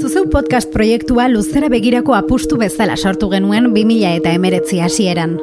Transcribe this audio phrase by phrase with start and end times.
[0.00, 5.36] Zuzeu podcast proiektua luzera begirako apustu bezala sortu genuen 2000 eta emeretzi hasieran.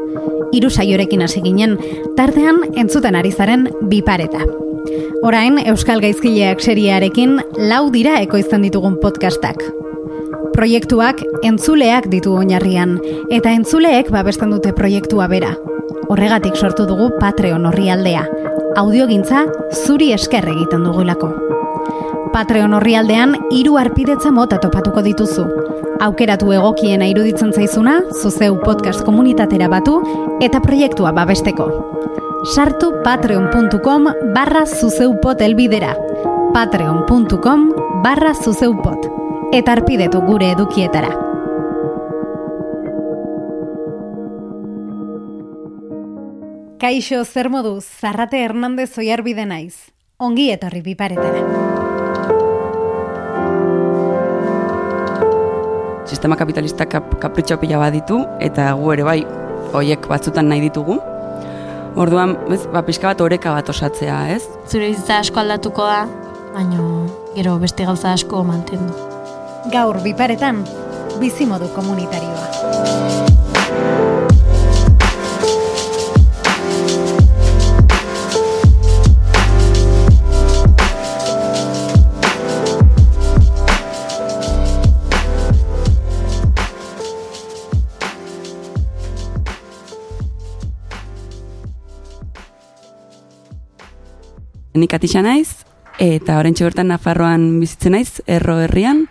[0.55, 1.75] Hiru saiorekin hasi ginen,
[2.15, 4.39] tartean entzuten ari zaren bipareta.
[5.25, 9.63] Orain, Euskal Gaizkileak seriarekin lau dira ekoizten ditugun podcastak.
[10.55, 12.99] Proiektuak entzuleak ditu oinarrian,
[13.29, 15.55] eta entzuleek babesten dute proiektua bera.
[16.07, 18.23] Horregatik sortu dugu Patreon horri aldea.
[18.77, 19.47] Audiogintza
[19.85, 21.33] zuri esker egiten dugulako.
[22.35, 25.45] Patreon horri aldean, iru arpidetza mota topatuko dituzu.
[26.03, 30.01] Aukeratu egokiena iruditzen zaizuna, zuzeu podcast komunitatera batu,
[30.43, 31.69] eta proiektua babesteko.
[32.51, 35.93] Sartu patreon.com barra zuzeupot elbidera.
[36.53, 37.63] patreon.com
[38.03, 39.07] barra zuzeupot.
[39.53, 41.13] Eta arpidetu gure edukietara.
[46.83, 49.87] Kaixo, zer modu, Zarrate Hernandez oiarbide naiz.
[50.19, 51.84] Ongi etorri biparetara.
[56.15, 59.17] Sistema kapitalista kap, kapritxo pila bat ditu, eta gu ere bai,
[59.75, 60.95] hoiek batzutan nahi ditugu.
[61.99, 64.39] Orduan, ez, ba, pixka bat oreka bat osatzea, ez?
[64.71, 66.05] Zure bizitza asko aldatuko da,
[66.55, 66.87] baina
[67.35, 68.95] gero beste gauza asko mantendu.
[69.75, 70.63] Gaur biparetan,
[71.19, 73.34] bizimodu komunitarioa.
[94.75, 95.63] Nik atisa naiz,
[96.03, 99.05] eta orentxe bertan Nafarroan bizitzen naiz, erro herrian,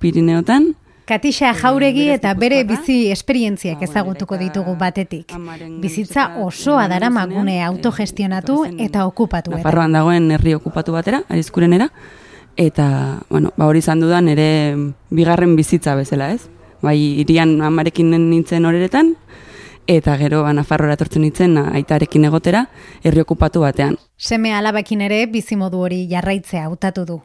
[0.00, 0.70] Pirineotan.
[1.10, 5.34] Katixa jauregi eta bere bizi esperientziak ezagutuko ditugu batetik.
[5.82, 9.52] Bizitza osoa dara magune autogestionatu eta okupatu.
[9.58, 11.90] Nafarroan dagoen herri okupatu batera, arizkurenera.
[12.56, 12.86] Eta,
[13.28, 14.48] bueno, ba hori izan dudan ere
[15.10, 16.48] bigarren bizitza bezala, ez?
[16.80, 19.16] Bai, irian amarekin nintzen horeretan,
[19.86, 22.66] eta gero ba, Nafarroara etortzen nintzen aitarekin egotera,
[23.02, 23.96] herri okupatu batean.
[24.16, 27.20] Seme alabakin ere bizimodu hori jarraitzea hautatu du.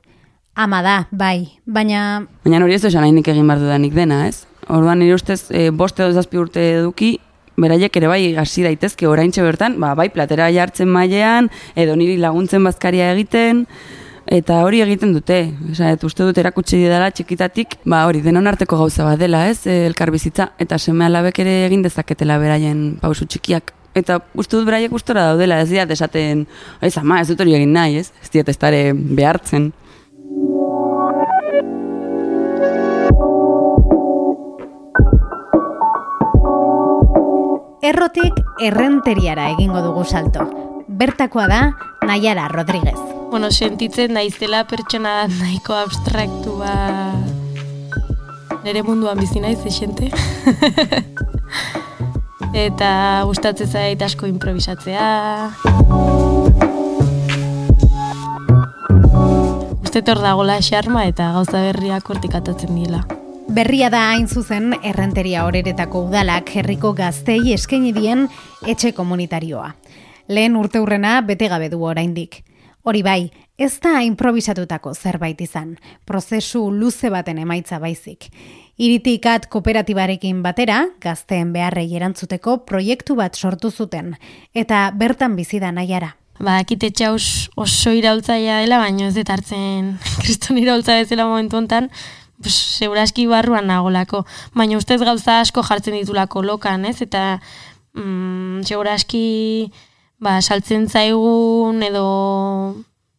[0.55, 4.45] Ama da, bai, baina Baina hori ez da esan nik egin behar dudanik dena, ez?
[4.71, 7.17] Orduan nire ustez, e, boste edo zazpi urte eduki,
[7.59, 12.63] beraiek ere bai hasi daitezke oraintxe bertan, ba, bai platera jartzen mailean, edo niri laguntzen
[12.63, 13.65] bazkaria egiten,
[14.27, 15.39] eta hori egiten dute.
[15.71, 19.65] Osa, et uste dut erakutsi dela txikitatik, ba hori denon arteko gauza bat dela, ez?
[19.67, 23.73] E, elkar bizitza, eta seme alabek ere egin dezaketela beraien pausu txikiak.
[23.95, 26.45] Eta uste dut beraiek gustora daudela, ez diat esaten,
[26.81, 28.11] ez ama, ez dut hori egin nahi, ez?
[28.23, 29.71] Ez diat ez dare behartzen.
[37.85, 40.47] errotik errenteriara egingo dugu salto.
[40.87, 41.61] Bertakoa da
[42.07, 43.14] Naiara Rodríguez.
[43.35, 46.69] Bueno, sentitzen naizela pertsona nahiko abstraktua
[48.63, 50.07] nire munduan bizi naiz, esente.
[52.67, 52.91] eta
[53.27, 55.09] gustatzen zait asko improvisatzea.
[59.83, 63.03] Uste hor dagola xarma eta gauza berriak hortik atatzen dila.
[63.51, 68.29] Berria da hain zuzen errenteria horeretako udalak herriko gaztei eskaini dien
[68.63, 69.73] etxe komunitarioa.
[70.31, 72.44] Lehen urte hurrena bete gabe du oraindik.
[72.85, 75.71] Hori bai, ez da improvisatutako zerbait izan,
[76.05, 78.27] prozesu luze baten emaitza baizik.
[78.77, 84.11] Iritikat kooperatibarekin batera, gazteen beharrei erantzuteko proiektu bat sortu zuten,
[84.53, 86.11] eta bertan bizi da nahiara.
[86.37, 91.89] Ba, akite txaus oso iraultzaia dela, baina ez dut hartzen kriston iraultza bezala momentu hontan,
[92.37, 94.27] pues, seguraski barruan nagolako.
[94.53, 96.99] Baina ustez gauza asko jartzen ditulako lokan, ez?
[97.01, 97.39] Eta
[97.97, 99.25] mm, seguraski
[100.19, 102.05] ba, saltzen zaigun edo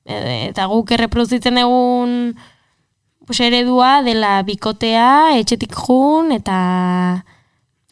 [0.05, 2.37] e- eta guk erreproduzitzen egun
[3.27, 6.59] pues, eredua dela bikotea, etxetik jun, eta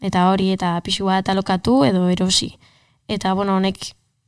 [0.05, 2.53] eta hori, eta pixu bat alokatu edo erosi.
[3.07, 3.79] Eta, bueno, honek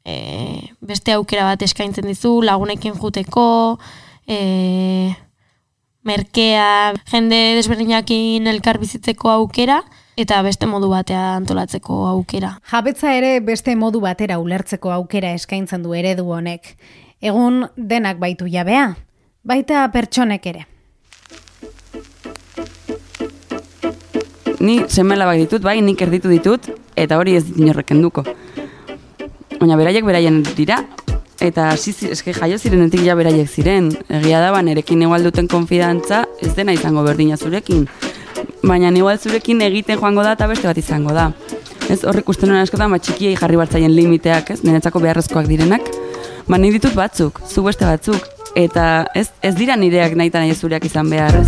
[0.06, 3.78] e, beste aukera bat eskaintzen dizu, lagunekin juteko,
[4.28, 5.14] e,
[6.08, 9.82] merkea, jende desberdinakin elkar bizitzeko aukera,
[10.18, 12.56] eta beste modu batea antolatzeko aukera.
[12.72, 16.74] Jabetza ere beste modu batera ulertzeko aukera eskaintzen du eredu honek.
[17.22, 18.90] Egun denak baitu jabea,
[19.46, 20.66] baita pertsonek ere.
[24.60, 26.66] Ni semelabak ditut, bai, nik erditu ditut,
[26.98, 28.24] eta hori ez dit inorreken duko.
[29.58, 30.82] Baina beraiek beraien dira,
[31.42, 33.92] eta hasi eske jaio zirenetik ja beraiek ziren.
[34.10, 37.86] Egia da, ba, nerekin igual duten konfidantza ez dena izango berdina zurekin.
[38.68, 41.30] Baina igual zurekin egiten joango da eta beste bat izango da.
[41.88, 45.88] Ez horrek uste nuen askotan, ba, txikiei jarri bartzaien limiteak, ez, niretzako beharrezkoak direnak.
[46.52, 48.34] Ba, ni ditut batzuk, zu beste batzuk.
[48.58, 51.48] eta ez, ez dira nireak nahi nahi zureak izan behar, ez?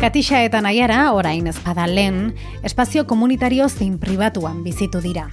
[0.00, 2.32] Katixa eta Naiara, orain ezpada lehen,
[2.62, 5.28] espazio komunitario zein pribatuan bizitu dira.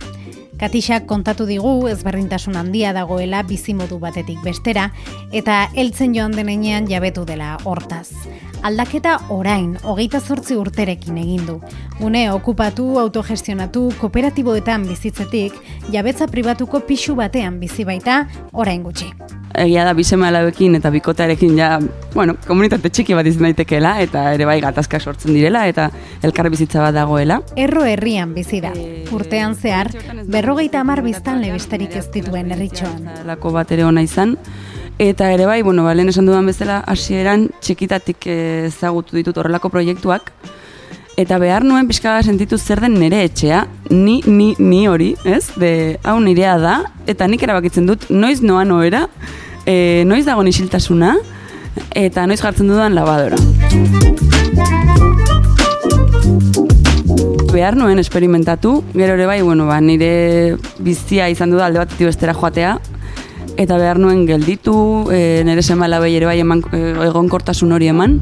[0.61, 4.89] Katixak kontatu digu ezberdintasun handia dagoela bizimodu batetik bestera
[5.31, 8.09] eta heltzen joan denean jabetu dela hortaz.
[8.63, 11.57] Aldaketa orain, hogeita zortzi urterekin egin du.
[11.99, 15.59] Gune okupatu, autogestionatu, kooperatiboetan bizitzetik,
[15.91, 18.23] jabetza pribatuko pixu batean bizi baita
[18.53, 19.11] orain gutxi
[19.53, 21.77] egia da bisema alabekin eta bikotarekin ja,
[22.13, 25.89] bueno, komunitate txiki bat izan daitekeela eta ere bai gatazka sortzen direla eta
[26.25, 27.39] elkar bizitza bat dagoela.
[27.55, 28.73] Erro herrian bizi da.
[28.75, 29.91] Eh, Urtean zehar,
[30.25, 33.09] berrogeita hamar biztan lebistarik ez dituen herritxoan.
[33.27, 34.37] Lako bat ere ona izan.
[35.03, 40.29] Eta ere bai, bueno, balen esan dudan bezala, hasieran txikitatik ezagutu ditut horrelako proiektuak,
[41.19, 45.49] eta behar nuen pixka sentitu zer den nire etxea, ni, ni, ni hori, ez?
[45.59, 45.73] De,
[46.07, 49.03] hau nirea da, eta nik erabakitzen dut, noiz noa noera,
[49.67, 51.17] e, noiz dago nisiltasuna,
[51.99, 53.41] eta noiz jartzen dudan labadora.
[57.51, 62.07] Behar nuen esperimentatu, gero ere bai, bueno, ba, nire bizia izan du da alde batetik
[62.07, 62.77] bestera joatea,
[63.57, 68.19] eta behar nuen gelditu, e, nire semala ere bai eman, e, egonkortasun hori eman.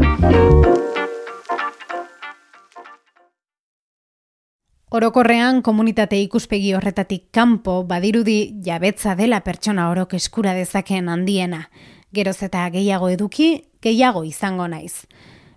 [4.92, 11.70] Orokorrean komunitate ikuspegi horretatik kanpo badirudi jabetza dela pertsona orok eskura dezakeen handiena.
[12.12, 15.08] Geroz eta gehiago eduki, gehiago izango naiz.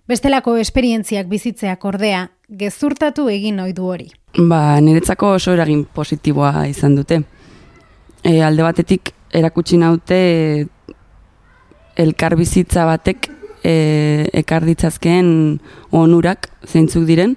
[0.07, 4.07] Bestelako esperientziak bizitzeak ordea, gezurtatu egin ohi du hori.
[4.37, 7.19] Ba, niretzako oso eragin positiboa izan dute.
[8.23, 10.19] E, alde batetik erakutsi naute
[11.99, 13.29] elkar bizitza batek
[13.63, 15.59] e, ekar ditzazkeen
[15.95, 17.35] onurak zeintzuk diren,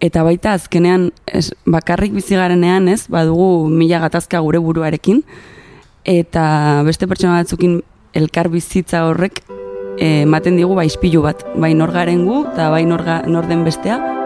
[0.00, 5.24] eta baita azkenean ez, bakarrik bizi garenean, ez, badugu mila gatazka gure buruarekin.
[6.08, 7.80] Eta beste pertsona batzukin
[8.16, 9.42] elkar bizitza horrek
[9.98, 13.66] eh, ematen digu ba ispilu bat, bai nor garen gu eta bai nor, nor den
[13.66, 14.17] bestea.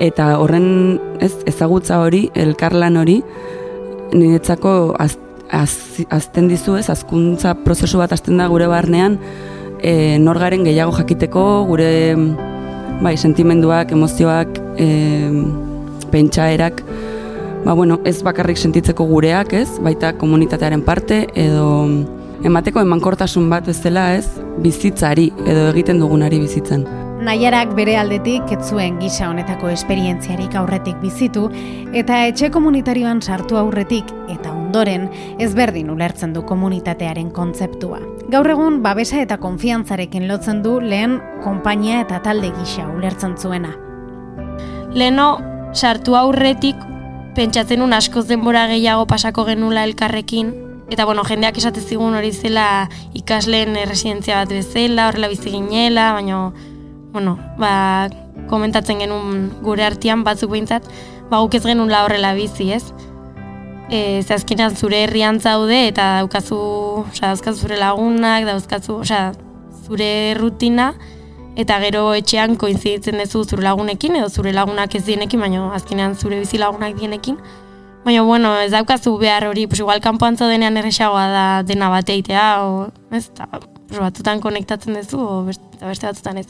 [0.00, 3.18] Eta horren ez, ezagutza hori, elkarlan hori,
[4.12, 5.18] niretzako az,
[5.50, 9.18] az, azten dizu ez, azkuntza prozesu bat azten da gure barnean,
[9.82, 11.90] e, norgaren gehiago jakiteko, gure
[13.02, 14.88] bai, sentimenduak, emozioak, e,
[16.12, 16.82] pentsaerak,
[17.64, 21.68] ba, bueno, ez bakarrik sentitzeko gureak, ez, baita komunitatearen parte, edo
[22.46, 24.28] emateko emankortasun bat ez dela, ez,
[24.62, 26.86] bizitzari, edo egiten dugunari bizitzen.
[27.18, 31.48] Naiarak bere aldetik etzuen gisa honetako esperientziarik aurretik bizitu
[31.98, 35.08] eta etxe komunitarioan sartu aurretik eta ondoren
[35.42, 37.98] ezberdin ulertzen du komunitatearen kontzeptua.
[38.30, 43.74] Gaur egun babesa eta konfiantzarekin lotzen du lehen konpainia eta talde gisa ulertzen zuena.
[44.94, 45.28] Leno
[45.74, 46.78] sartu aurretik
[47.34, 50.54] pentsatzen un askoz denbora gehiago pasako genula elkarrekin
[50.88, 56.38] Eta bueno, jendeak esate zigun hori zela ikasleen residentzia bat bezala, horrela bizi ginela, baina
[57.12, 58.08] bueno, ba,
[58.48, 60.86] komentatzen genuen gure artean batzuk behintzat,
[61.30, 62.84] ba, guk ez genuen la horrela bizi, ez?
[63.88, 66.58] E, azkenean zure herrian zaude eta daukazu,
[67.06, 69.22] oza, dauzkazu zure lagunak, dauzkazu, oza,
[69.86, 70.92] zure rutina,
[71.58, 76.38] eta gero etxean koinziditzen duzu zure lagunekin, edo zure lagunak ez dienekin, baina azkenean zure
[76.44, 77.40] bizi lagunak dienekin.
[78.04, 82.86] Baina, bueno, ez daukazu behar hori, pues igual kanpoan zaudenean erresagoa da dena bateitea, o,
[83.10, 83.48] ez, eta,
[83.96, 86.46] batzutan konektatzen duzu, o beste, beste batzutan ez.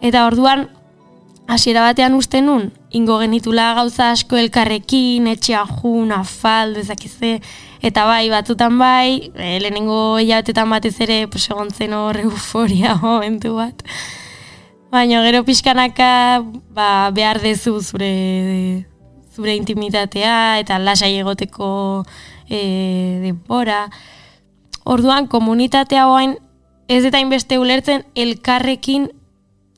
[0.00, 0.68] Eta orduan,
[1.50, 7.40] hasiera batean uste nun, ingo genitula gauza asko elkarrekin, etxea jun, afal, dezakize,
[7.84, 13.56] eta bai, batzutan bai, e, lehenengo hilabetetan batez ere, pues, egon zen hor euforia momentu
[13.58, 13.84] bat.
[14.90, 16.42] Baina gero pixkanaka
[16.74, 18.86] ba, behar dezu zure,
[19.30, 21.68] zure intimitatea eta lasai egoteko
[22.48, 23.84] e, denbora.
[24.82, 26.38] Orduan, komunitatea hoain
[26.90, 29.10] ez eta inbeste ulertzen elkarrekin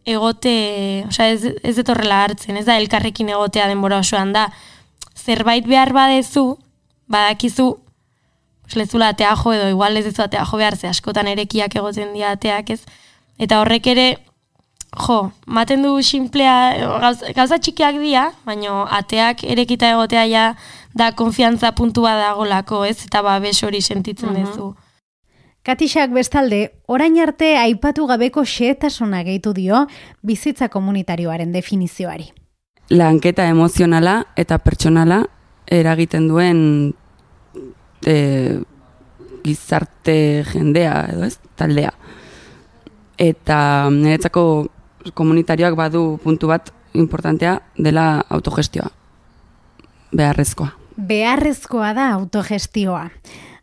[0.05, 4.49] egote, osea ez, ez detorrela hartzen, ez da elkarrekin egotea denbora osoan da.
[5.17, 6.57] Zerbait behar badezu,
[7.13, 7.69] badakizu,
[8.63, 12.13] pues lezula atea jo edo igual ez dezu atea jo behar, ze askotan erekiak egoten
[12.15, 12.83] dira ateak ez.
[13.39, 14.07] Eta horrek ere,
[15.07, 20.47] jo, maten du simplea, gauza, gauza txikiak dira, baina ateak erekita egotea ja
[20.95, 24.75] da konfiantza puntua dagolako ez, eta babes hori sentitzen uh dezu.
[25.63, 29.85] Katixak bestalde, orain arte aipatu gabeko xeetasuna gehitu dio
[30.27, 32.33] bizitza komunitarioaren definizioari.
[32.91, 35.21] Lanketa emozionala eta pertsonala
[35.71, 36.59] eragiten duen
[38.03, 38.17] e,
[39.45, 40.17] gizarte
[40.51, 41.95] jendea edo ez, taldea.
[43.23, 43.61] Eta
[43.95, 44.45] niretzako
[45.15, 48.91] komunitarioak badu puntu bat importantea dela autogestioa.
[50.11, 50.73] Beharrezkoa.
[50.99, 53.07] Beharrezkoa da autogestioa.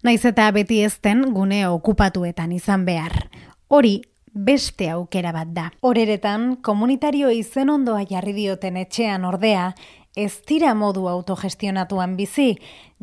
[0.03, 3.27] Naiz eta beti ezten gune okupatuetan izan behar.
[3.67, 3.97] Hori
[4.31, 5.65] beste aukera bat da.
[5.83, 9.73] Horeretan, komunitario izen ondoa jarri dioten etxean ordea,
[10.15, 12.53] ez dira modu autogestionatuan bizi,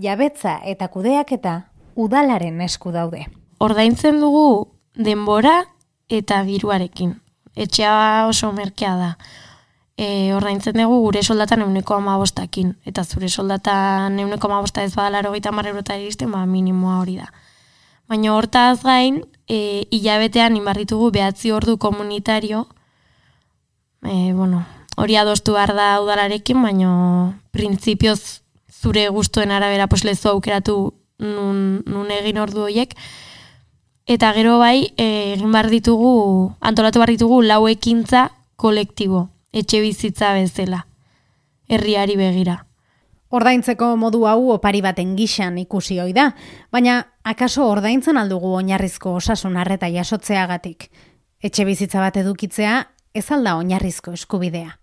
[0.00, 1.57] jabetza eta kudeak eta
[1.97, 3.26] udalaren esku daude.
[3.61, 5.67] Ordaintzen dugu denbora
[6.09, 7.19] eta diruarekin.
[7.57, 9.11] Etxea oso merkea da.
[9.97, 12.75] E, ordaintzen dugu gure soldatan euneko amabostakin.
[12.85, 17.31] Eta zure soldatan euneko amabosta ez badala erogeita marrerota iristen, ba, minimoa hori da.
[18.07, 22.67] Baina hortaz gain, e, hilabetean inbarritugu behatzi ordu komunitario,
[24.05, 26.91] e, bueno, hori adostu behar da udalarekin, baina
[27.57, 30.76] printzipioz zure gustuen arabera pues, lezu aukeratu
[31.19, 32.95] nun, nun egin ordu horiek,
[34.07, 39.25] Eta gero bai, e, egin bar ditugu, antolatu bar ditugu lau ekintza kolektibo,
[39.56, 40.82] etxe bizitza bezala,
[41.68, 42.58] herriari begira.
[43.32, 46.28] Ordaintzeko modu hau opari baten gixan ikusi hoi da,
[46.72, 50.90] baina akaso ordaintzen aldugu oinarrizko osasun arreta jasotzeagatik.
[51.42, 52.82] Etxe bizitza bat edukitzea
[53.16, 54.76] ez alda oinarrizko eskubidea.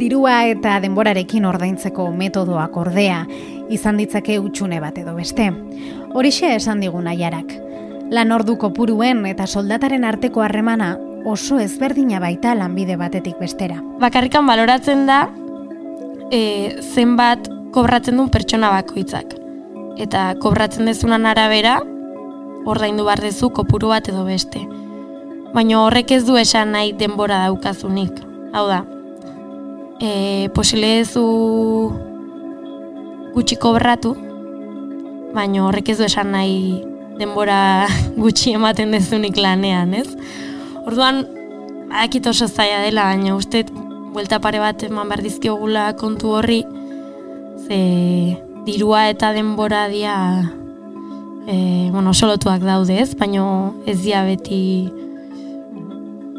[0.00, 3.24] Dirua eta denborarekin ordaintzeko metodoak ordea,
[3.68, 5.50] izan ditzake utxune bat edo beste.
[6.14, 7.52] Horixe esan digun aiarak.
[8.10, 10.96] Lan ordu kopuruen eta soldataren arteko harremana
[11.30, 13.78] oso ezberdina baita lanbide batetik bestera.
[14.00, 15.28] Bakarrikan baloratzen da
[16.32, 19.36] e, zenbat kobratzen duen pertsona bakoitzak.
[20.00, 21.78] Eta kobratzen dezunan arabera,
[22.66, 24.62] ordaindu behar dezu kopuru bat edo beste.
[25.54, 28.22] Baina horrek ez du esan nahi denbora daukazunik.
[28.54, 28.84] Hau da,
[30.00, 31.24] e, posile zu
[33.34, 34.16] gutxi kobratu,
[35.34, 36.89] baina horrek ez du esan nahi
[37.20, 37.86] denbora
[38.22, 40.08] gutxi ematen dezunik lanean, ez?
[40.86, 41.24] Orduan,
[41.90, 43.64] badakit oso zaila dela, baina uste,
[44.14, 46.62] buelta pare bat eman behar dizkiogula kontu horri,
[47.66, 47.80] ze
[48.66, 50.14] dirua eta denbora dia
[51.46, 53.44] e, bueno, solotuak daude ez, baina
[53.86, 54.90] ez dia beti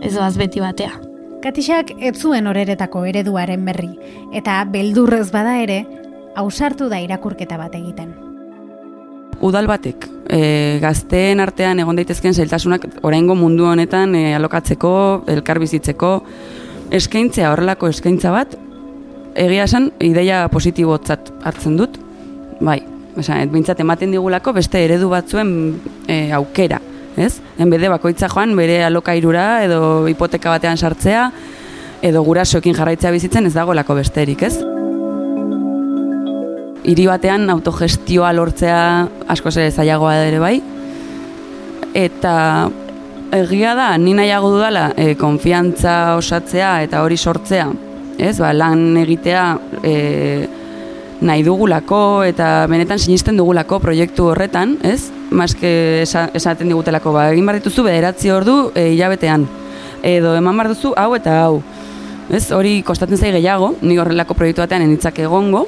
[0.01, 0.97] ez doaz beti batea.
[1.41, 3.93] Katixak ez zuen horeretako ereduaren berri,
[4.33, 5.85] eta beldurrez bada ere,
[6.37, 8.30] ausartu da irakurketa bat egiten.
[9.41, 14.91] Udal batek, e, gazteen artean egon daitezken zailtasunak oraingo mundu honetan e, alokatzeko,
[15.33, 16.11] elkar bizitzeko,
[16.93, 18.53] eskaintzea horrelako eskaintza bat,
[19.33, 21.97] egia esan, ideia positibotzat hartzen dut,
[22.61, 22.79] bai,
[23.17, 25.55] esan, bintzat ematen digulako beste eredu batzuen
[26.05, 26.77] e, aukera,
[27.17, 27.33] ez?
[27.59, 31.31] Enbede bakoitza joan bere alokairura edo hipoteka batean sartzea
[32.05, 34.70] edo gurasoekin jarraitzea bizitzen ez dagoelako besterik, ez?
[36.81, 38.77] Hiri batean autogestioa lortzea
[39.29, 40.55] asko ere zailagoa ere bai.
[41.93, 42.33] Eta
[43.37, 47.67] egia da, ni nahiago dudala, e, konfiantza osatzea eta hori sortzea,
[48.17, 48.33] ez?
[48.41, 49.43] Ba, lan egitea
[49.83, 49.93] e,
[51.21, 55.11] nahi dugulako eta benetan sinisten dugulako proiektu horretan, ez?
[55.29, 59.45] Maske esaten digutelako, ba, egin bar dituzu bederatzi ordu e, hilabetean.
[60.01, 61.61] Edo eman bar duzu hau eta hau.
[62.31, 62.47] Ez?
[62.55, 65.67] Hori kostatzen zai gehiago, ni horrelako proiektu batean enitzak egongo.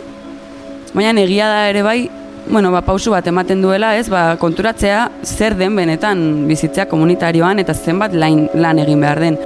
[0.93, 2.09] Baina egia da ere bai,
[2.45, 4.05] bueno, ba, pausu bat ematen duela, ez?
[4.13, 9.39] Ba, konturatzea zer den benetan bizitzea komunitarioan eta zenbat lan, lan egin behar den.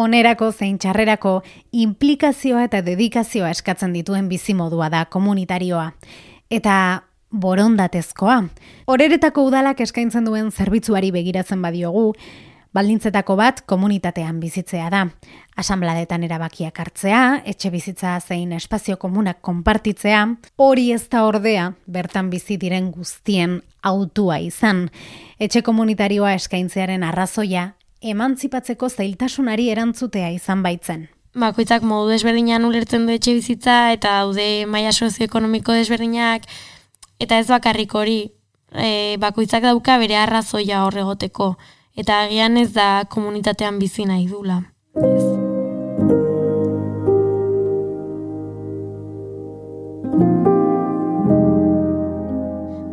[0.00, 1.36] Onerako zein txarrerako
[1.70, 5.92] implikazioa eta dedikazioa eskatzen dituen bizimodua da komunitarioa.
[6.50, 6.74] Eta
[7.30, 8.42] borondatezkoa.
[8.86, 12.12] Horeretako udalak eskaintzen duen zerbitzuari begiratzen badiogu,
[12.74, 15.06] baldintzetako bat komunitatean bizitzea da.
[15.58, 20.22] Asanbladetan erabakiak hartzea, etxe bizitza zein espazio komunak konpartitzea,
[20.56, 24.88] hori ez da ordea bertan bizi diren guztien autua izan.
[25.38, 31.08] Etxe komunitarioa eskaintzearen arrazoia emantzipatzeko zailtasunari erantzutea izan baitzen.
[31.36, 36.48] Bakoitzak modu desberdinan ulertzen du etxe bizitza eta daude maila sozioekonomiko desberdinak
[37.20, 38.20] eta ez bakarrik hori
[38.72, 41.54] e, bakoitzak dauka bere arrazoia horregoteko
[42.00, 44.62] eta agian ez da komunitatean bizi nahi dula.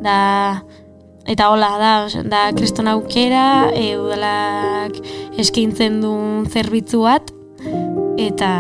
[0.08, 0.62] Da,
[1.28, 4.96] Eta hola, da, da kriston aukera, e, udalak
[5.44, 7.34] eskintzen duen zerbitzu bat,
[8.16, 8.52] eta,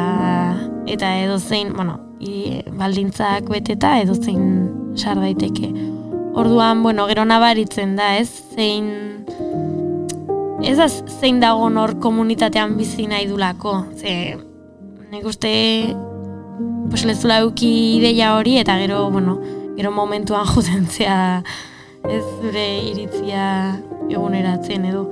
[0.91, 4.66] eta edo zein, bueno, i, baldintzak beteta edo zein
[4.97, 5.71] sar daiteke.
[6.37, 8.29] Orduan, bueno, gero nabaritzen da, ez?
[8.55, 9.25] Zein
[10.61, 13.85] ez az zein dago nor komunitatean bizi nahi dulako.
[13.97, 14.37] Ze,
[15.11, 15.51] nik uste,
[16.89, 19.39] pues lezula euki ideia hori, eta gero, bueno,
[19.77, 21.43] gero momentuan jutentzea
[22.07, 23.77] ez zure iritzia
[24.09, 25.07] eguneratzen edo.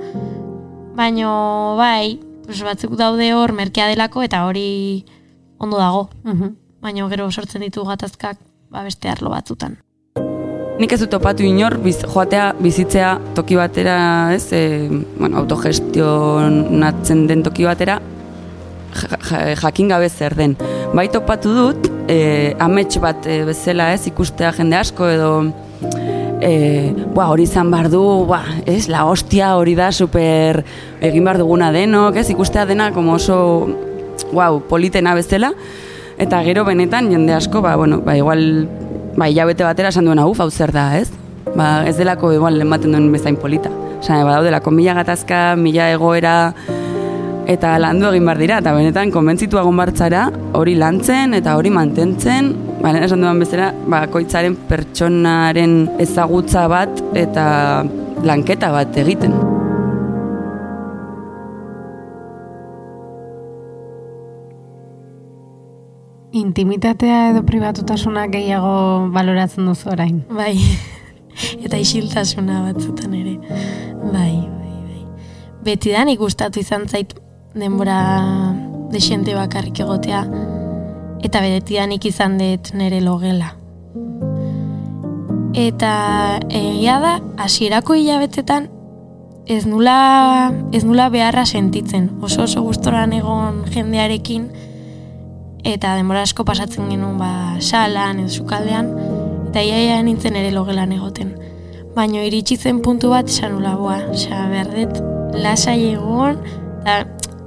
[0.96, 5.04] Baino, bai, pues batzuk daude hor merkea delako eta hori
[5.58, 6.08] ondo dago.
[6.24, 6.54] Mhm.
[6.80, 8.38] Baino gero sortzen ditu gatazkak
[8.70, 9.76] ba beste arlo batzutan.
[10.76, 17.42] Nik ez dut topatu inor, biz, joatea, bizitzea toki batera, ez, e, bueno, autogestionatzen den
[17.46, 18.00] toki batera,
[18.96, 20.56] ja- ja- jakin gabe zer den.
[20.94, 25.30] Bai topatu dut, e, amets bat e, bezala, ez, ikustea jende asko edo,
[26.42, 30.62] e, ba, hori izan behar du, ba, ez, la hostia hori da super
[31.00, 33.66] egin behar duguna denok, ez, ikustea dena como oso,
[34.32, 35.54] wow, politena bezala,
[36.18, 38.68] eta gero benetan jende asko, ba, bueno, ba, igual,
[39.16, 41.10] ba, hilabete batera esan duena, uf, hau zer da, ez?
[41.56, 43.70] Ba, ez delako igual ematen duen bezain polita.
[44.00, 46.36] Osa, ba, daudelako mila gatazka, mila egoera,
[47.46, 50.26] eta landu egin behar dira, eta benetan konbentzitu egon bartzara,
[50.58, 57.04] hori lantzen eta hori mantentzen, ba, lehen esan duan bezala, ba, koitzaren pertsonaren ezagutza bat
[57.14, 57.46] eta
[58.26, 59.55] lanketa bat egiten.
[66.36, 70.18] Intimitatea edo pribatutasunak gehiago baloratzen duzu orain.
[70.28, 70.54] Bai,
[71.64, 73.36] eta isiltasuna batzutan ere.
[74.12, 75.02] Bai, bai, bai.
[75.64, 77.14] Betidan ikustatu izan zait
[77.56, 78.00] denbora
[78.92, 80.26] desente bakarrik egotea,
[81.24, 83.54] eta betidanik izan dut nere logela.
[85.56, 85.92] Eta
[86.52, 88.68] egia da, hasierako hilabetetan
[89.48, 92.10] ez nula, ez nula beharra sentitzen.
[92.20, 94.50] Oso oso gustoran egon jendearekin,
[95.66, 97.30] eta denbora asko pasatzen genuen ba,
[97.60, 98.92] salan edo sukaldean,
[99.48, 101.34] eta iaia nintzen ere logelan egoten.
[101.96, 105.00] Baina iritsi zen puntu bat esan nula, boa, dut
[105.42, 106.38] lasai egon,
[106.82, 107.00] eta,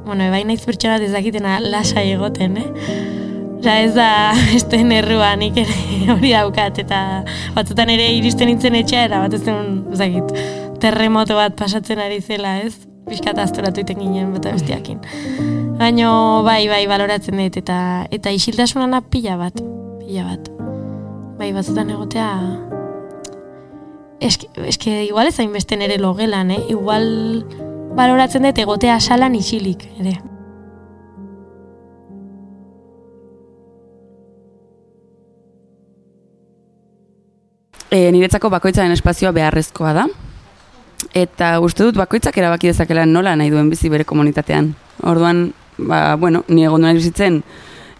[0.05, 2.67] bueno, ebai naiz pertsona ez dakitena lasai egoten, eh?
[3.59, 4.09] Osa ez da,
[4.57, 5.77] ez den errua nik ere
[6.15, 7.01] hori daukat, eta
[7.55, 10.35] batzutan ere iristen nintzen etxea, eta bat ez dakit,
[10.83, 12.75] terremoto bat pasatzen ari zela, ez?
[13.09, 15.01] Piskat astoratu iten ginen bata bestiakin.
[15.79, 16.09] Baina
[16.43, 17.75] bai, bai, baloratzen dut, eta
[18.11, 19.61] eta isiltasunana pila bat,
[20.01, 20.49] pila bat.
[21.39, 22.31] Bai, batzutan egotea...
[24.19, 26.65] Eske, eske igual ez hainbeste nere logelan, eh?
[26.73, 27.05] Igual
[27.95, 30.17] baloratzen dut egotea salan isilik, ere.
[37.87, 40.05] E, niretzako bakoitzaren espazioa beharrezkoa da.
[41.15, 44.73] Eta uste dut bakoitzak erabaki dezakela nola nahi duen bizi bere komunitatean.
[45.07, 45.53] Orduan,
[45.87, 47.41] ba, bueno, ni egon duen bizitzen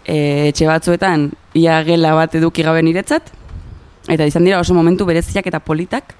[0.04, 3.32] e, etxe batzuetan ia gela bat eduki gabe niretzat,
[4.08, 6.14] eta izan dira oso momentu bereziak eta politak,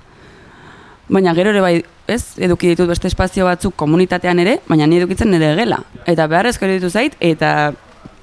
[1.11, 1.75] baina gero ere bai,
[2.11, 5.81] ez, eduki ditut beste espazio batzuk komunitatean ere, baina ni edukitzen nire gela.
[6.09, 7.73] Eta beharrezko ditu zait, eta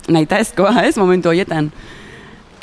[0.07, 1.69] nahita ezkoa, ez, momentu horietan.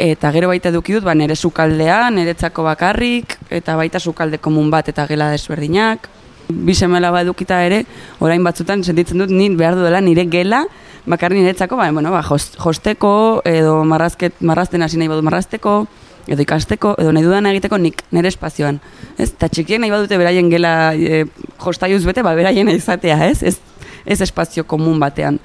[0.00, 4.88] Eta gero baita eduki dut, ba, nire sukaldea, niretzako bakarrik, eta baita sukalde komun bat
[4.90, 6.08] eta gela desberdinak.
[6.48, 7.84] Bi semela ba edukita ere,
[8.20, 10.64] orain batzutan sentitzen dut ni behar dudala nire gela,
[11.06, 15.86] bakarrik niretzako, ba, bueno, ba, jos- josteko, edo marrazket, marrazten hasi nahi badu marrazteko,
[16.26, 18.80] edo ikasteko, edo nahi dudan egiteko nik nire espazioan.
[19.18, 19.30] Ez?
[19.30, 21.24] Eta txikiek nahi badute beraien gela e,
[21.64, 23.42] jostaiuz bete, ba, beraien izatea, ez?
[23.42, 23.58] Ez,
[24.04, 25.40] ez espazio komun batean.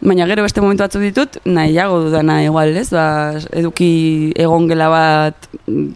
[0.00, 2.90] Baina gero beste momentu batzu ditut, nahiago dudana igual, ez?
[2.92, 5.48] Ba, eduki egon gela bat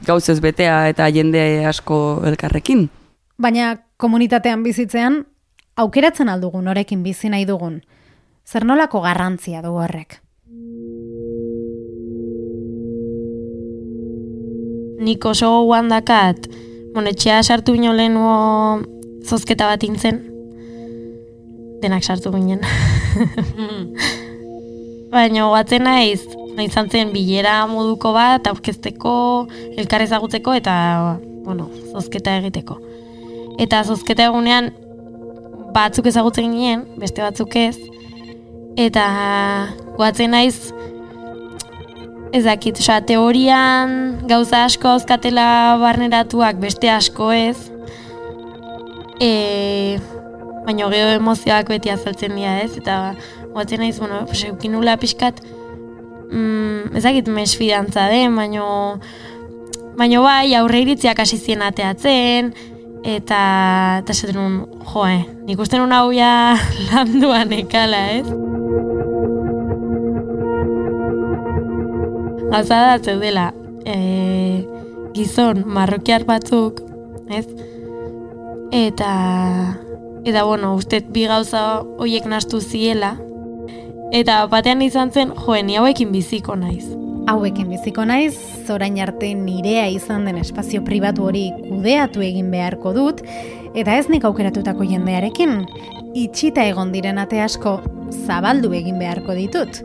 [0.09, 2.89] gauzez betea eta jende asko elkarrekin.
[3.41, 5.25] Baina komunitatean bizitzean,
[5.77, 7.81] aukeratzen aldugun norekin bizi nahi dugun.
[8.49, 10.21] Zer nolako garrantzia du horrek?
[15.01, 16.49] Nik oso gogoan dakat,
[16.95, 18.81] bueno, etxea sartu bino lehenuo
[19.25, 20.21] zozketa bat intzen.
[21.81, 22.61] Denak sartu ginen.
[25.13, 26.21] Baina goatzen naiz,
[26.57, 29.15] nahi izan zen bilera moduko bat, aurkezteko,
[29.81, 30.75] elkar ezagutzeko eta,
[31.47, 32.77] bueno, zozketa egiteko.
[33.59, 34.71] Eta zozketa egunean
[35.75, 37.77] batzuk ezagutzen ginen, beste batzuk ez,
[38.79, 39.05] eta
[39.99, 40.71] goatzen naiz,
[42.33, 47.57] ez dakit, osea, teorian gauza asko auzkatela barneratuak, beste asko ez,
[49.21, 49.99] e,
[50.67, 53.01] baina gero emozioak beti azaltzen dira ez, eta
[53.55, 55.43] goatzen naiz, bueno, pues, eukin nula pixkat,
[56.31, 58.67] mm, ez dakit mesfidantza den, baino,
[59.99, 62.55] baino bai, aurre iritziak hasi zien ateatzen,
[63.05, 66.57] eta, eta esaten nun, joe, nik uste nun hau ja
[66.91, 68.27] landuan ekala, ez?
[72.51, 73.51] Gauza da zeudela,
[73.87, 74.65] e,
[75.15, 76.83] gizon marrokiar batzuk,
[77.31, 77.47] ez?
[78.75, 79.13] Eta,
[80.25, 83.17] eta bueno, uste bi gauza hoiek nastu ziela,
[84.13, 86.89] eta batean izan zen, joen, ni hauekin biziko naiz.
[87.31, 88.35] Hauekin biziko naiz,
[88.66, 93.21] zorain arte nirea izan den espazio pribatu hori kudeatu egin beharko dut,
[93.79, 95.61] eta ez nik aukeratutako jendearekin,
[96.19, 97.77] itxita egon diren ate asko
[98.25, 99.79] zabaldu egin beharko ditut.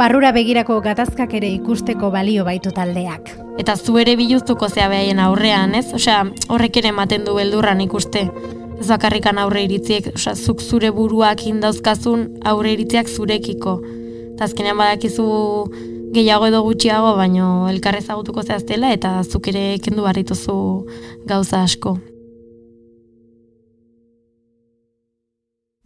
[0.00, 3.28] Barrura begirako gatazkak ere ikusteko balio baitu taldeak.
[3.60, 5.90] Eta zu ere biluztuko zea behaien aurrean, ez?
[5.92, 8.24] Osea, horrek ere ematen du beldurran ikuste.
[8.80, 13.82] Ez bakarrikan aurre iritziek, osea, zuk zure buruak indauzkazun aurre iritziak zurekiko.
[14.32, 15.28] Eta azkenean badakizu
[16.14, 20.56] gehiago edo gutxiago, baino elkarrez agutuko zehaztela eta zuk ere kendu barrituzu
[21.30, 21.96] gauza asko.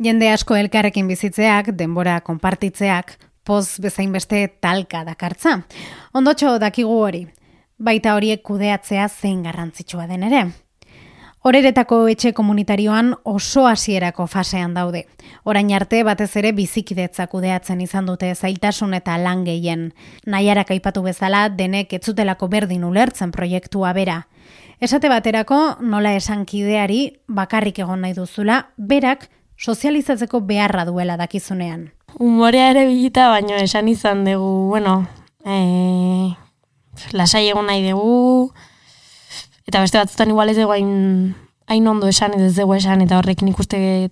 [0.04, 3.14] Jende asko elkarrekin bizitzeak, denbora konpartitzeak,
[3.46, 5.60] poz bezain beste talka dakartza.
[6.16, 7.22] Ondotxo dakigu hori,
[7.78, 10.44] baita horiek kudeatzea zein garrantzitsua den ere.
[11.44, 15.02] Horeretako etxe komunitarioan oso hasierako fasean daude.
[15.44, 19.90] Orain arte batez ere bizikidetza kudeatzen izan dute zailtasun eta lan gehien.
[20.24, 24.22] Naiarak aipatu bezala denek etzutelako berdin ulertzen proiektua bera.
[24.80, 29.28] Esate baterako nola esan kideari bakarrik egon nahi duzula, berak
[29.60, 31.90] sozializatzeko beharra duela dakizunean.
[32.24, 35.02] Umorea ere bilita, baino esan izan dugu, bueno,
[35.44, 36.32] e,
[37.12, 38.54] lasai egon nahi dugu,
[39.66, 41.34] eta beste batzutan igual ez dugu hain,
[41.66, 44.10] hain ondo esan, ez dugu esan, eta horrekin ikuste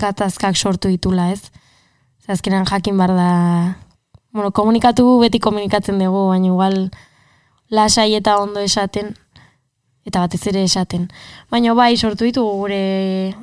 [0.00, 1.50] gatazkak sortu ditula, ez?
[2.26, 3.30] Zazkenan jakin bar da,
[4.32, 6.78] bueno, komunikatu beti komunikatzen dugu, baina igual
[7.70, 9.12] lasai eta ondo esaten,
[10.04, 11.08] eta batez ere esaten.
[11.52, 12.82] Baina bai, sortu ditugu gure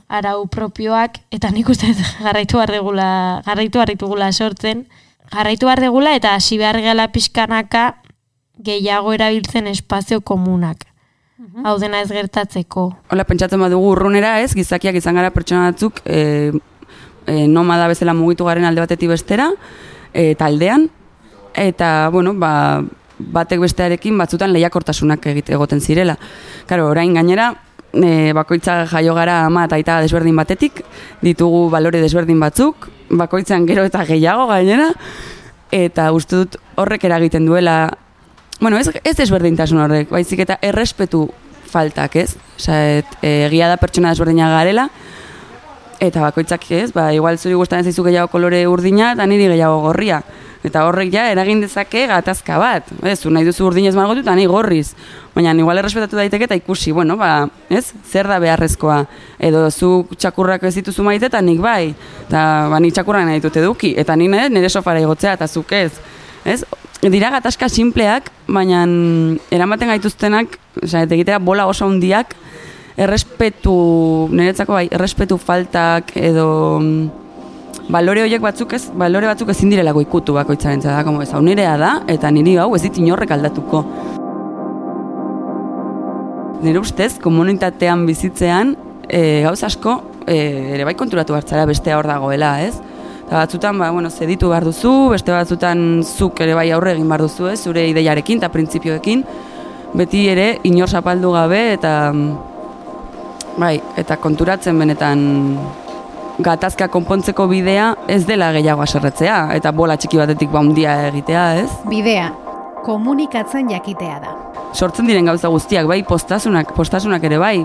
[0.10, 1.94] arau propioak, eta nik uste
[2.26, 4.88] garraitu barregula, garraitu barritugula sortzen,
[5.32, 8.02] garraitu barregula eta hasi behar gela pixkanaka
[8.62, 10.91] gehiago erabiltzen espazio komunak.
[11.66, 12.84] Hau dena ez gertatzeko.
[13.10, 16.52] Hola, pentsatzen badugu urrunera ez, gizakiak izan gara pertsona batzuk e,
[17.26, 19.48] e, nomada bezala mugitu garen alde batetik bestera,
[20.14, 20.86] e, taldean,
[21.58, 22.52] eta, bueno, ba,
[23.18, 26.18] batek bestearekin batzutan lehiakortasunak egite egoten zirela.
[26.70, 27.50] Karo, orain gainera,
[27.90, 30.84] e, bakoitza jaio gara ama eta aita desberdin batetik,
[31.26, 34.92] ditugu balore desberdin batzuk, bakoitzan gero eta gehiago gainera,
[35.74, 37.80] eta uste dut horrek eragiten duela,
[38.62, 41.26] bueno, ez, ez desberdintasun horrek, baizik eta errespetu
[41.72, 42.36] faltak, ez?
[42.60, 44.88] Osa, et, egia da pertsona desberdina garela,
[46.02, 50.22] eta bakoitzak ez, ba, igual zuri guztaren zaizu gehiago kolore urdina, eta niri gehiago gorria.
[50.62, 52.90] Eta horrek ja eragin dezake gatazka bat.
[53.02, 54.92] Ez, nahi duzu urdinez margotu eta nahi gorriz.
[55.34, 57.96] Baina igual errespetatu daiteke eta ikusi, bueno, ba, ez?
[58.06, 59.00] Zer da beharrezkoa?
[59.42, 61.96] Edo zu txakurrak ez dituzu maite eta nik bai.
[62.28, 63.96] Eta ba, nik txakurrak nahi dute duki.
[63.98, 65.92] Eta nik nire sofara igotzea eta zuk ez.
[66.46, 66.62] Ez?
[67.02, 68.84] Dira gatazka simpleak, baina
[69.50, 72.36] eramaten gaituztenak, oza, eta egitea bola oso handiak,
[73.02, 73.74] errespetu,
[74.30, 76.46] niretzako bai, errespetu faltak edo
[77.90, 82.04] balore horiek batzuk ez, balore batzuk ezin direlako ikutu bakoitzaren da, como ez, hau da,
[82.08, 83.82] eta niri hau ez dit inorrek aldatuko.
[86.62, 88.76] Nire ustez, komunitatean bizitzean,
[89.10, 92.78] e, gauz asko, e, ere bai konturatu hartzara bestea hor dagoela, ez?
[93.32, 97.22] Eta batzutan, ba, bueno, zeditu behar duzu, beste batzutan zuk ere bai aurre egin behar
[97.24, 97.62] duzu, ez?
[97.64, 99.22] Zure ideiarekin eta printzipioekin,
[99.96, 101.94] beti ere inor zapaldu gabe, eta
[103.56, 105.22] bai, eta konturatzen benetan
[106.44, 111.70] gatazka konpontzeko bidea ez dela gehiago aserretzea, eta bola txiki batetik baundia egitea, ez?
[111.88, 112.26] Bidea,
[112.84, 114.34] komunikatzen jakitea da.
[114.74, 117.62] Sortzen diren gauza guztiak, bai, postasunak, postasunak ere bai,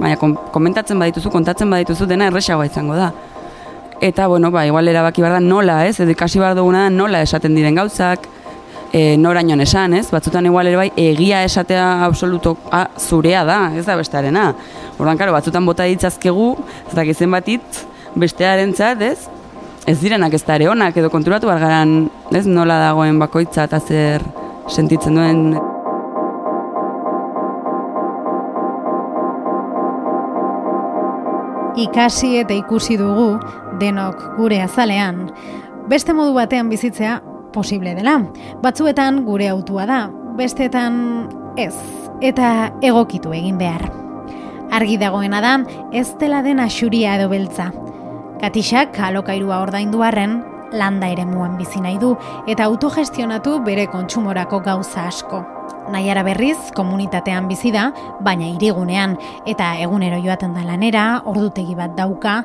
[0.00, 0.16] baina
[0.56, 3.10] komentatzen badituzu, kontatzen badituzu, dena erresagoa izango da.
[4.00, 5.98] Eta, bueno, ba, igual erabaki behar da nola, ez?
[6.00, 8.24] Edo ikasi behar duguna nola esaten diren gauzak,
[8.92, 10.06] e, noraino esan, ez?
[10.10, 12.56] Batzutan igual ere bai, egia esatea absoluto
[12.96, 14.54] zurea da, ez da bestearena.
[14.96, 16.54] Ordan, karo, batzutan bota ditzazkegu,
[16.88, 17.84] ez da gizen batit,
[18.16, 19.28] bestearen txat, ez?
[19.86, 22.46] Ez direnak ez da ere honak, edo konturatu bargaran, ez?
[22.48, 24.24] Nola dagoen bakoitza eta zer
[24.68, 25.44] sentitzen duen.
[31.80, 33.34] Ikasi eta ikusi dugu
[33.80, 35.26] denok gure azalean.
[35.90, 37.20] Beste modu batean bizitzea
[37.52, 38.18] posible dela.
[38.62, 40.00] Batzuetan gure autua da,
[40.38, 41.00] besteetan
[41.58, 41.74] ez.
[42.20, 43.88] Eta egokitu egin behar.
[44.70, 45.56] Argi dagoena da,
[45.92, 47.70] ez dela dena xuria edo beltza.
[48.40, 50.38] Katixak alokairua ordaindu arren,
[50.72, 52.14] landa ere muan bizi nahi du
[52.48, 55.42] eta autogestionatu bere kontsumorako gauza asko.
[55.90, 57.88] Naiara berriz, komunitatean bizi da,
[58.22, 59.16] baina irigunean
[59.50, 62.44] eta egunero joaten da lanera, ordutegi bat dauka,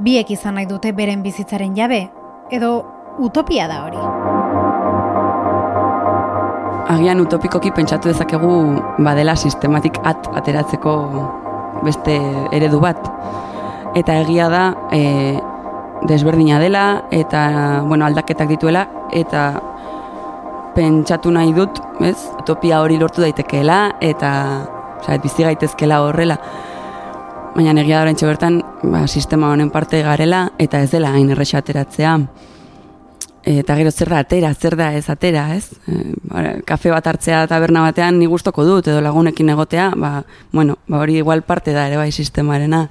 [0.00, 2.08] biek izan nahi dute beren bizitzaren jabe,
[2.50, 2.70] edo
[3.20, 4.00] utopia da hori.
[6.90, 8.54] Agian utopikoki pentsatu dezakegu
[9.04, 10.94] badela sistematik at ateratzeko
[11.84, 12.16] beste
[12.56, 12.98] eredu bat
[13.96, 15.38] eta egia da e,
[16.08, 19.44] desberdina dela eta bueno, aldaketak dituela eta
[20.74, 22.16] pentsatu nahi dut, ez?
[22.40, 24.32] Utopia hori lortu daitekeela eta
[25.00, 26.38] osea, bizi gaitezkela horrela.
[27.54, 32.16] Baina egia da bertan, ba, sistema honen parte garela eta ez dela hain erresa ateratzea.
[33.50, 35.70] Eta gero zer da atera, zer da ez atera, ez?
[35.88, 41.00] E, kafe bat hartzea taberna batean ni gustoko dut edo lagunekin egotea, ba, bueno, ba
[41.00, 42.88] hori igual parte da ere bai sistemarena.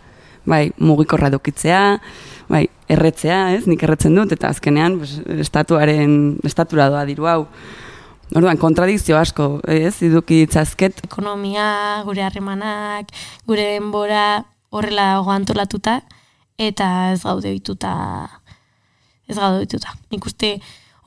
[0.50, 2.00] Bai, mugikorra dukitzea,
[2.50, 3.68] bai, erretzea, ez?
[3.70, 7.44] Nik erretzen dut eta azkenean pues, estatuaren estatura doa diru hau.
[8.34, 10.00] Orduan, kontradikzio asko, ez?
[10.06, 11.04] Iduki ditzazket.
[11.06, 11.68] Ekonomia,
[12.08, 13.14] gure harremanak,
[13.46, 14.24] gure denbora
[14.70, 16.02] horrela dago antolatuta
[16.58, 17.94] eta ez gaude dituta
[19.30, 19.94] ez gaude dituta.
[20.12, 20.58] Nik uste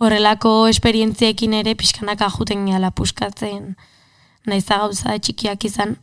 [0.02, 3.74] horrelako esperientziekin ere pixkanaka juten gala puskatzen
[4.46, 5.96] naiz gauza txikiak izan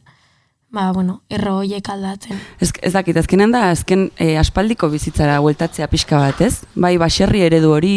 [0.70, 2.38] ba, bueno, erro hoiek aldatzen.
[2.62, 6.62] Ez, ez dakit, azkenen da, azken e, aspaldiko bizitzara hueltatzea pixka bat, ez?
[6.76, 7.96] Bai, baserri eredu hori,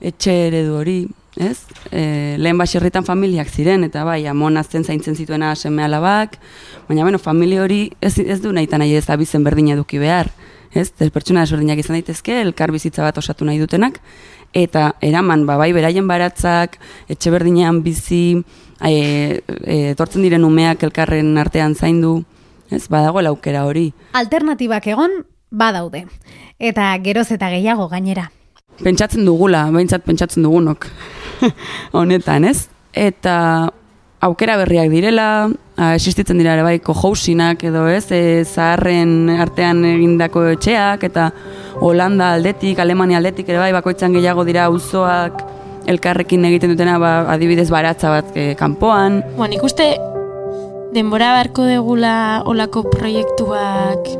[0.00, 0.96] etxe eredu hori,
[1.36, 1.64] ez?
[1.90, 6.38] E, lehen baserritan familiak ziren, eta bai, amon azten zaintzen zituena seme alabak,
[6.88, 10.30] baina, bueno, familia hori ez, ez du nahi nahi ez abizen berdin eduki behar,
[10.72, 10.92] ez?
[10.98, 14.00] Ez pertsona desberdinak izan daitezke, elkar bizitza bat osatu nahi dutenak,
[14.52, 18.42] eta eraman, ba, bai, beraien baratzak, etxe berdinean bizi,
[18.80, 22.22] e, e, etortzen diren umeak elkarren artean zaindu,
[22.70, 23.92] ez, badago aukera hori.
[24.12, 26.06] Alternatibak egon, badaude.
[26.58, 28.30] Eta geroz eta gehiago gainera.
[28.82, 30.88] Pentsatzen dugula, behintzat pentsatzen dugunok,
[31.98, 32.68] honetan, ez?
[32.94, 33.70] Eta
[34.24, 35.28] aukera berriak direla,
[35.92, 41.30] existitzen dira ere bai kohousinak edo ez, e, zaharren artean egindako etxeak, eta
[41.84, 45.42] Holanda aldetik, Alemania aldetik ere bai bakoitzan gehiago dira auzoak
[45.90, 49.20] elkarrekin egiten dutena ba, adibidez baratza bat e, kanpoan.
[49.36, 49.92] Bueno, ikuste
[50.94, 52.14] denbora barko degula
[52.48, 54.14] olako proiektuak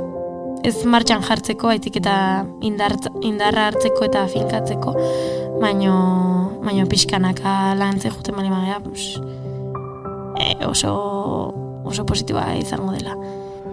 [0.65, 2.17] ez martxan jartzeko, haitik eta
[2.65, 4.95] indar, indarra hartzeko eta finkatzeko,
[5.61, 5.95] baino,
[6.65, 9.15] baino pixkanaka lantze juten bali magea, pues,
[10.41, 10.93] e, oso,
[11.85, 13.17] oso positiboa izango dela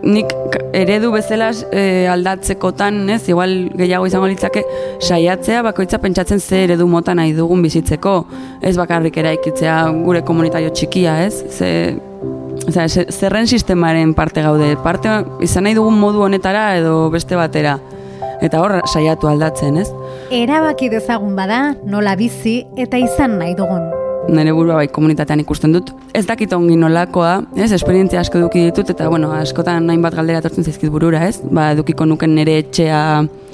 [0.02, 0.34] nik
[0.74, 4.63] eredu bezala e, aldatzekotan, ez, igual gehiago izango litzake,
[5.00, 8.15] saiatzea bakoitza pentsatzen ze eredu mota nahi dugun bizitzeko,
[8.62, 11.36] ez bakarrik eraikitzea gure komunitario txikia, ez?
[11.58, 11.72] Ze,
[12.62, 15.10] Oza, zerren sistemaren parte gaude, parte
[15.41, 17.80] izan nahi dugun modu honetara edo beste batera.
[18.41, 19.89] Eta hor, saiatu aldatzen, ez?
[20.34, 23.84] Erabaki dezagun bada, nola bizi eta izan nahi dugun.
[24.32, 25.91] Nire burua bai komunitatean ikusten dut.
[26.17, 30.41] Ez dakit ongi nolakoa, ez, esperientzia asko duki ditut, eta bueno, askotan nahin bat galdera
[30.41, 33.01] tortzen zaizkit burura, ez, ba, edukiko nuken nire etxea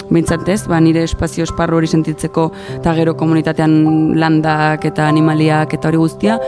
[0.07, 3.73] bintzat ez, ba, nire espazio esparru hori sentitzeko, eta gero komunitatean
[4.19, 6.39] landak eta animaliak eta hori guztia,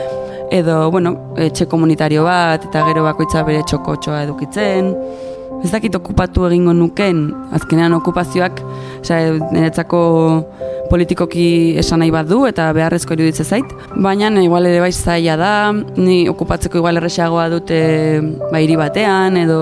[0.50, 4.94] edo, bueno, etxe komunitario bat, eta gero bakoitza bere txoko txoa edukitzen,
[5.64, 7.22] ez dakit okupatu egingo nuken,
[7.56, 8.62] azkenean okupazioak,
[9.52, 10.00] niretzako
[10.90, 16.28] politikoki esan nahi bat eta beharrezko iruditzen zait, baina igual ere bai zaila da, ni
[16.28, 18.20] okupatzeko igual erresagoa dute
[18.50, 19.60] ba, hiri batean edo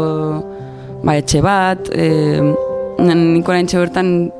[1.05, 2.41] ba, etxe bat, e,
[2.99, 4.31] nik orain bertan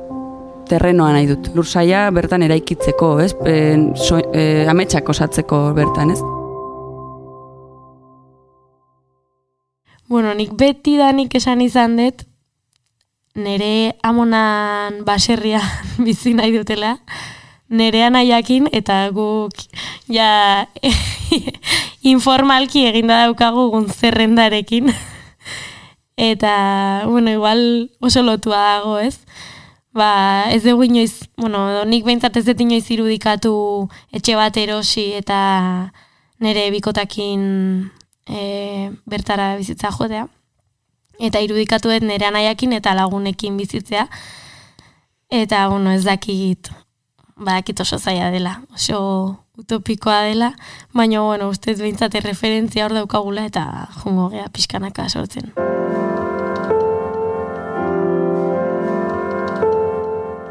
[0.69, 1.65] terrenoa nahi dut, lur
[2.13, 3.33] bertan eraikitzeko, ez?
[3.45, 6.38] E, so, e, ametsak osatzeko bertan, ez?
[10.09, 12.23] Bueno, nik beti da nik esan izan dut,
[13.37, 15.59] nere amonan baserria
[16.05, 16.95] bizi nahi dutela,
[17.69, 19.53] nere anaiakin eta guk
[20.09, 20.65] ja
[22.13, 24.89] informalki eginda daukagu gun zerrendarekin.
[26.31, 26.55] eta,
[27.05, 27.61] bueno, igual
[28.01, 29.19] oso lotua dago, ez?
[29.93, 33.53] Ba, ez dugu inoiz, bueno, nik behintzat ez dut inoiz irudikatu
[34.09, 35.37] etxe bat erosi eta
[36.41, 37.45] nere bikotakin
[38.29, 40.27] e, bertara bizitza jotea.
[41.19, 44.07] Eta irudikatu dut nire anaiakin eta lagunekin bizitzea.
[45.29, 46.71] Eta, bueno, ez dakit,
[47.35, 50.53] badakit oso zaila dela, oso utopikoa dela,
[50.93, 53.65] baina, bueno, ustez behintzate referentzia hor daukagula eta
[53.99, 55.51] jungo gea pixkanaka sortzen.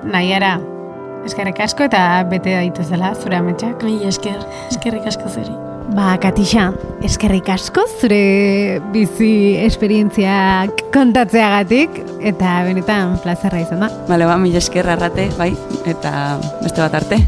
[0.08, 0.58] Naiara,
[1.28, 3.82] eskerrik asko eta bete daitezela zure ametsak.
[3.84, 4.38] Mi esker,
[4.70, 5.67] eskerrik asko zuri.
[5.88, 6.66] Ba, Katixa,
[7.00, 11.96] eskerrik asko zure bizi esperientziak kontatzeagatik
[12.28, 13.88] eta benetan plazerra izan da.
[14.10, 15.48] Bale, ba, mila eskerra rate, bai,
[15.88, 16.12] eta
[16.60, 17.22] beste bat arte.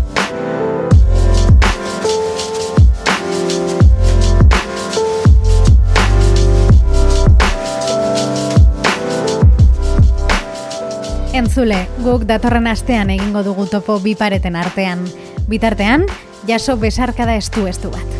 [11.41, 15.09] Entzule, guk datorren astean egingo dugu topo bi pareten artean.
[15.49, 16.05] Bitartean,
[16.47, 18.20] jaso besarkada estu estu bat.